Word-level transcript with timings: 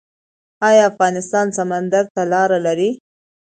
آیا 0.67 0.81
افغانستان 0.91 1.47
سمندر 1.57 2.03
ته 2.13 2.21
لاره 2.31 2.59
لري؟ 2.65 2.89